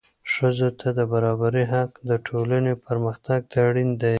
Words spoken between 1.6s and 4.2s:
حق د ټولنې پرمختګ ته اړین دی.